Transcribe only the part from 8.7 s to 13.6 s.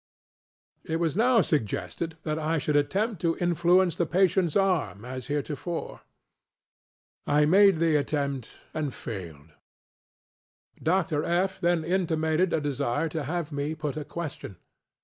and failed. Dr. FŌĆöŌĆö then intimated a desire to have